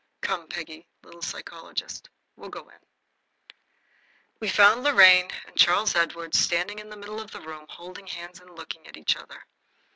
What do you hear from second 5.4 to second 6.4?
and Charles Edward